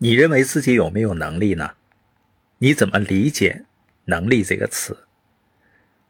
[0.00, 1.72] 你认为自己有没有能力呢？
[2.58, 3.64] 你怎么理解
[4.06, 4.96] “能力”这个词？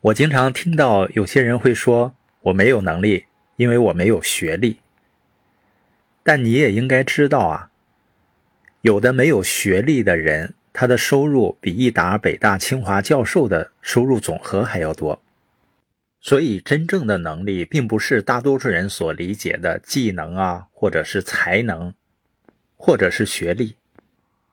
[0.00, 4.80] 我经常听到有些人会说：“我没有能力，因为我没有学历。”
[6.24, 7.70] 但你也应该知道啊，
[8.80, 15.22] 有的没有学历的人，他的收入比一打北大、清华教授的收入总和还要多。
[16.20, 21.94] 所以，真正的能力并不是大多数人所理解的技能啊，或者是才能。
[22.76, 23.74] 或者是学历，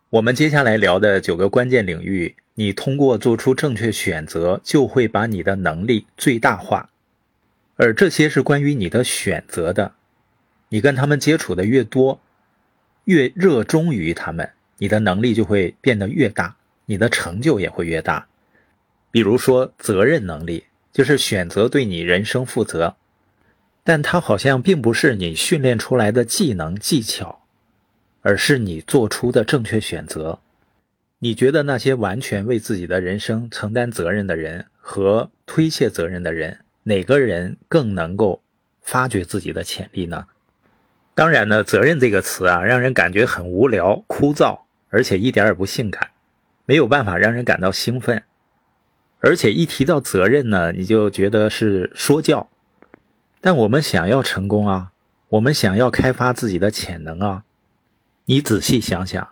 [0.09, 6.89] 我们接下来聊的九个关键领域，你通过做出正确选择，就会把你的能力最大化。
[7.75, 9.93] 而这些是关于你的选择的，
[10.69, 12.21] 你跟他们接触的越多，
[13.05, 16.55] 越热衷于他们，你的能力就会变得越大，
[16.85, 18.27] 你的成就也会越大。
[19.11, 22.95] 比如说，责任能力就是选择对你人生负责，
[23.83, 27.42] 但它好像并不是你训练出来的技能技巧。
[28.23, 30.39] 而是你做出的正确选择。
[31.19, 38.41] 你觉得那些完全为自己的人生承担责任的人和推卸责任的人，哪个人更能够
[38.81, 40.25] 发掘自己的潜力呢？
[41.15, 46.09] 当然呢，责任这个词啊，让人感觉很无聊、枯燥，而且一点也不性感，
[46.65, 48.23] 没有办法让人感到兴奋。
[49.19, 52.49] 而且一提到责任呢，你就觉得是说教。
[53.39, 54.91] 但我们想要成功啊，
[55.29, 57.43] 我们想要开发自己的潜能啊。
[58.25, 59.27] 你仔细想想，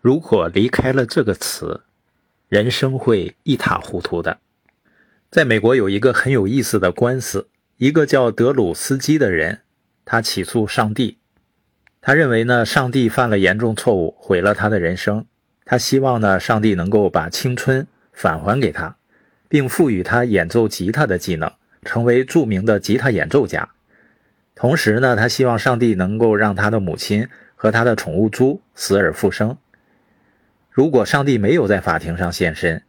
[0.00, 1.82] 如果离开了这个词，
[2.48, 4.38] 人生会一塌糊涂的。
[5.30, 9.60] 在美国有一个很有意思的官司，一个叫德鲁斯基的人，
[10.06, 11.18] 他起诉上帝，
[12.00, 15.26] 他认为呢，上帝犯了严重错误，毁了他的人生。
[15.66, 18.96] 他希望呢，上帝能够把青春返还给他，
[19.50, 23.68] 并赋予他演奏吉他的技能，成为著名的吉他演奏家。
[24.54, 27.28] 同时呢，他希望上帝能够让他的母亲。
[27.62, 29.54] 和他的宠物猪死而复生。
[30.70, 32.82] 如果上帝没有在法庭上现身，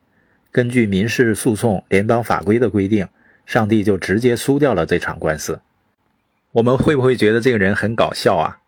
[0.50, 3.06] 根据民事诉讼联邦法规的规定，
[3.46, 5.60] 上帝就直接输掉了这场官司。
[6.54, 8.60] 我们会不会觉得这个人很搞笑啊？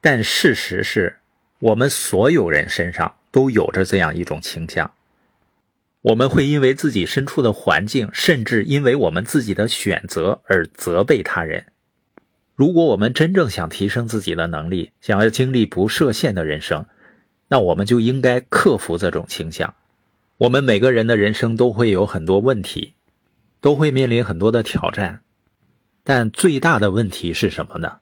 [0.00, 1.18] 但事实是，
[1.60, 4.90] 我们所有人身上都有着这样一种倾向：
[6.00, 11.66] 我们会因为自己身处的环境，甚至因为我们自己的选择而责备他人。
[12.62, 16.86] 如果我们真正想提升自己的能力，想要经历不设限的人生，
[17.48, 19.74] 那我们就应该克服这种倾向。
[20.38, 22.94] 我们每个人的人生都会有很多问题，
[23.60, 25.22] 都会面临很多的挑战，
[26.04, 27.96] 但最大的问题是什么呢？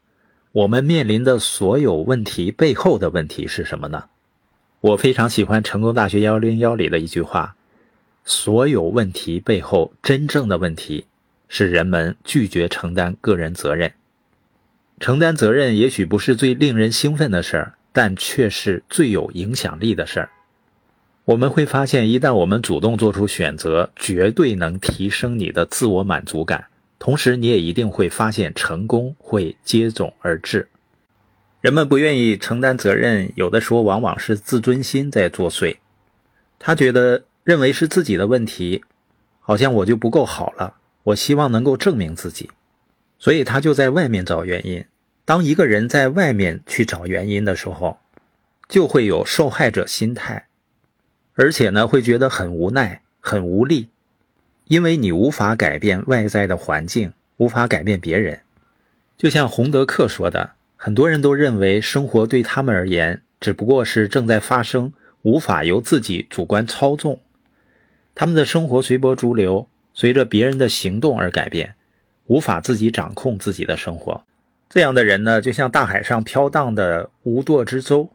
[0.53, 4.11] 我们面临的所有问题背后的问题是什么呢？
[4.83, 7.57] 我非常喜欢成功大学幺零幺里的一句话：
[8.27, 11.07] 所有问题背后真正的问题
[11.49, 13.91] 是人们拒绝承担个人责任。
[15.01, 20.31] 承担责任也许不是最令人兴奋的事儿，但却是最有影响力的事儿。
[21.25, 26.67] 我们会发现，一旦我们主动做出选择，绝对能提升你的自我满足感。
[26.99, 30.69] 同时，你也一定会发现成功会接踵而至。
[31.63, 35.79] 人们不愿意承担责任，有的时候往往是自尊心在作祟。
[36.59, 38.85] 他觉得认为是自己的问题，
[39.41, 40.75] 好像我就不够好了。
[41.05, 42.51] 我希望能够证明自己。
[43.19, 44.85] 所以他就在外面找原因。
[45.31, 48.01] 当一个人在外面去找原因的时候，
[48.69, 50.49] 就会有受害者心态，
[51.35, 53.91] 而且呢，会觉得很无奈、很无力，
[54.65, 58.41] 因为你无法改变外在的环境，无法改变别人。
[59.17, 64.93] 就像洪德克说的，很多人都认为生活对他们而言只不过是正在发生，
[65.23, 67.21] 无法由自己主观操纵。
[68.17, 71.77] 他们的生活随波逐流，随着别人的行动而改变。
[72.27, 74.25] 无法自己掌控自己的生活，
[74.73, 78.09] 这样的人呢，就像大海上飘荡的无舵之舟，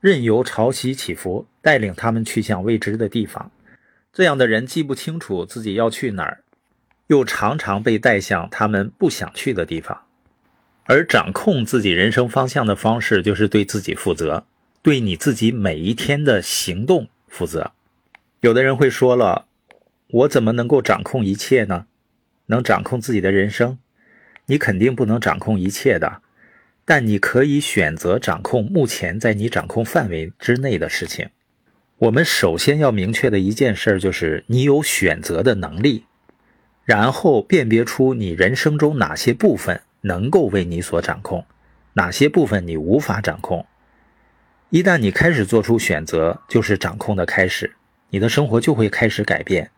[0.00, 3.50] 任由潮汐起伏带领他们去向未知的地方。
[4.10, 6.40] 这样的人既不清楚自己要去哪儿，
[7.08, 10.06] 又常常被带向他们不想去的地方。
[10.84, 14.46] 而掌控自己人生方向的方式，就是对自己负责，
[14.80, 17.72] 对你自己每一天的行动负责。
[18.40, 19.44] 有的人会说了，
[20.08, 21.84] 我怎么能够掌控一切呢？
[22.46, 23.76] 能掌控自己的人生，
[24.48, 26.22] 你肯定不能掌控一切的，
[26.84, 31.28] 但你可以选择掌控目前在你掌控范围之内的事情。
[31.98, 36.04] 我们首先要明确的一件事就是你有选择的能力，
[36.84, 41.44] 然后辨别出你人生中哪些部分能够为你所掌控，
[41.94, 43.66] 哪些部分你无法掌控。
[44.70, 47.74] 一旦你开始做出选择，就是掌控的开始，
[48.10, 49.70] 你的生活就会开始改变。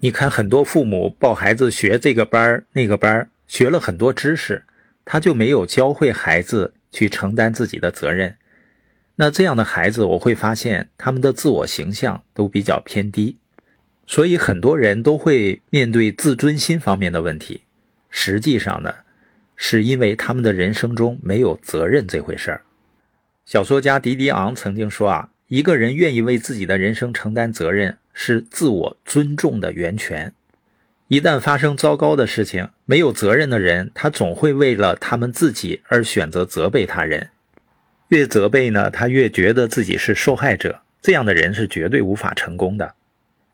[0.00, 4.62] 你看，很多父母抱孩子学这个班那个班学了很多知识，
[5.04, 8.36] 他就没有教会孩子去承担自己的责任。
[9.16, 13.36] 那这样的孩子，我会发现他们的自我形象都比较偏低，
[14.06, 17.62] 所以很多人都会面对自尊心方面的问题。
[18.10, 18.94] 实际上呢，
[19.56, 22.62] 是因为他们的人生中没有责任这回事儿。
[23.44, 30.32] 小说家迪迪昂曾经说啊，一个人愿意为自己的人生承担责任，是自我尊重的源泉。
[31.08, 37.30] 一旦发生糟糕的事情，没有责任的人，他总会为了他们自己而选择责备他人。
[38.08, 40.82] 越责备呢，他越觉得自己是受害者。
[41.00, 42.94] 这样的人是绝对无法成功的，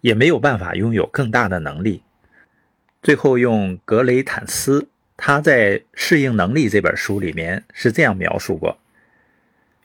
[0.00, 2.02] 也没有办法拥有更大的能力。
[3.02, 8.78] 最后，用格雷坦斯他在《适应能力》这本书里面是这样描述过：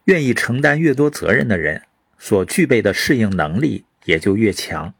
[0.05, 1.83] 愿意承担越多责任的人，
[2.17, 4.93] 所具备的适应能力也就越强；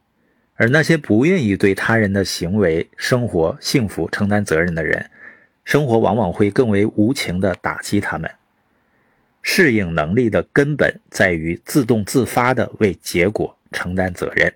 [0.59, 5.09] 而那些不愿意对他人的行为、生活、幸福承担责任的人，
[5.63, 8.29] 生活往往会更为无情地打击他们。
[9.41, 14.53] 适应能力的根本在于自动自发地为结果承担责任。